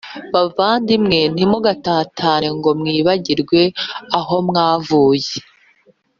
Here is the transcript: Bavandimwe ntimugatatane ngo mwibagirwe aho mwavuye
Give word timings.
Bavandimwe 0.33 1.19
ntimugatatane 1.33 2.47
ngo 2.57 2.69
mwibagirwe 2.79 3.61
aho 4.19 4.35
mwavuye 4.47 5.33